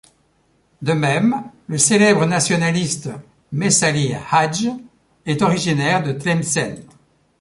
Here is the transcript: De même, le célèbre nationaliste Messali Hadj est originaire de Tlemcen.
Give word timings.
De 0.81 0.93
même, 0.93 1.43
le 1.67 1.77
célèbre 1.77 2.25
nationaliste 2.25 3.11
Messali 3.51 4.15
Hadj 4.31 4.69
est 5.27 5.43
originaire 5.43 6.01
de 6.01 6.11
Tlemcen. 6.11 6.83